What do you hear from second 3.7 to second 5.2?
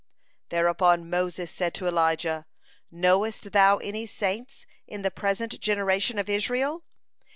any saints in the